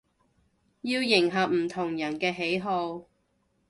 [0.81, 3.03] 要迎合唔同人嘅喜好